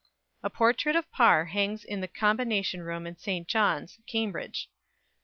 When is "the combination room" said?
2.01-3.05